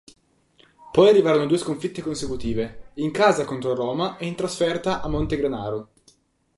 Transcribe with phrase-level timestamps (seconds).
[0.91, 5.89] Poi arrivarono due sconfitte consecutive: in casa contro Roma e in trasferta a Montegranaro.